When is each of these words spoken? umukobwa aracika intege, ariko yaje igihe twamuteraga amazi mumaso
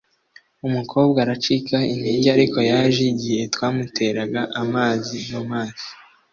umukobwa 0.67 1.17
aracika 1.25 1.75
intege, 1.93 2.27
ariko 2.35 2.57
yaje 2.69 3.01
igihe 3.13 3.41
twamuteraga 3.53 4.41
amazi 4.61 5.15
mumaso 5.31 5.89